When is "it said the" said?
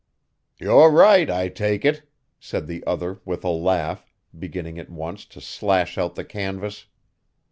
1.85-2.83